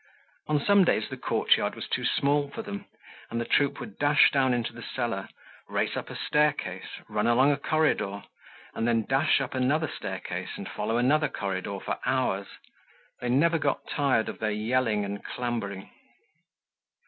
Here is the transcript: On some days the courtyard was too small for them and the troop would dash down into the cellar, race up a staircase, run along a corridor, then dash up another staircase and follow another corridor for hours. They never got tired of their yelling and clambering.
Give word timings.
On 0.47 0.59
some 0.59 0.83
days 0.83 1.09
the 1.09 1.15
courtyard 1.15 1.75
was 1.75 1.87
too 1.87 2.03
small 2.03 2.49
for 2.49 2.63
them 2.63 2.85
and 3.29 3.39
the 3.39 3.45
troop 3.45 3.79
would 3.79 3.99
dash 3.99 4.31
down 4.31 4.51
into 4.51 4.73
the 4.73 4.81
cellar, 4.81 5.29
race 5.67 5.95
up 5.95 6.09
a 6.09 6.15
staircase, 6.15 6.89
run 7.07 7.27
along 7.27 7.51
a 7.51 7.57
corridor, 7.57 8.23
then 8.73 9.05
dash 9.05 9.39
up 9.39 9.53
another 9.53 9.87
staircase 9.87 10.57
and 10.57 10.67
follow 10.67 10.97
another 10.97 11.29
corridor 11.29 11.79
for 11.79 11.99
hours. 12.03 12.47
They 13.19 13.29
never 13.29 13.59
got 13.59 13.87
tired 13.87 14.27
of 14.27 14.39
their 14.39 14.49
yelling 14.49 15.05
and 15.05 15.23
clambering. 15.23 15.91